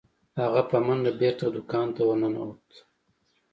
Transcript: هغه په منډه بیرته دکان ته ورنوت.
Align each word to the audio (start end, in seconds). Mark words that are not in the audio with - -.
هغه 0.39 0.61
په 0.69 0.77
منډه 0.85 1.11
بیرته 1.19 1.45
دکان 1.55 1.87
ته 1.95 2.01
ورنوت. 2.07 2.65